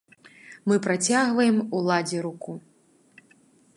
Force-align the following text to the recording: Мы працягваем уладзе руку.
Мы 0.71 0.75
працягваем 0.87 1.57
уладзе 1.81 2.17
руку. 2.27 2.51